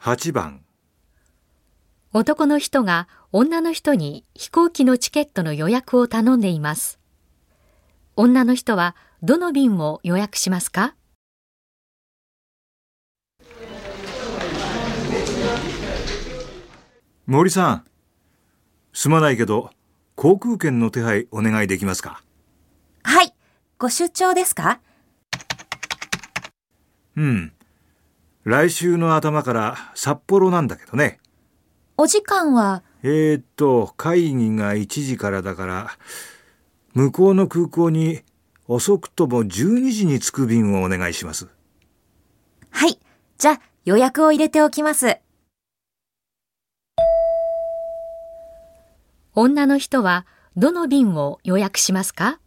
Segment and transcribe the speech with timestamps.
[0.00, 0.64] 8番
[2.12, 7.00] 男の人が女の人に飛行機のチケットの予約を頼んでいます。
[8.14, 10.94] 女の人はどの便を予約しますか？
[17.26, 17.84] 森さん
[18.92, 19.70] すまないけど
[20.14, 22.22] 航空券の手配お願いできますか？
[23.02, 23.34] はい。
[23.78, 24.80] ご出張ですか？
[27.16, 27.52] うん
[28.48, 31.20] 来週の頭から札幌なんだけどね
[31.98, 35.90] お時間は、えー、っと会議が1時からだから
[36.94, 38.22] 向こうの空港に
[38.66, 41.48] 遅くとも12時に着く便をお願いします
[42.70, 42.98] はい。
[43.36, 45.18] じゃあ、予約を入れておきます。
[49.34, 52.40] 女の人はどの便を予約しますか？